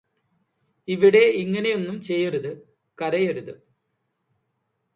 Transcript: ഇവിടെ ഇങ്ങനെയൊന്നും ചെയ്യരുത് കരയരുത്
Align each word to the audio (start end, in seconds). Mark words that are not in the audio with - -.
ഇവിടെ 0.87 1.21
ഇങ്ങനെയൊന്നും 1.35 2.01
ചെയ്യരുത് 2.01 2.51
കരയരുത് 3.01 3.53